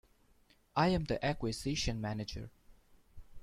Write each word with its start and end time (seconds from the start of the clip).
I'm 0.75 1.03
the 1.03 1.23
acquisition 1.23 2.01
manager. 2.01 2.49